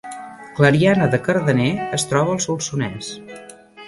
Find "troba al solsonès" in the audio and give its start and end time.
2.13-3.11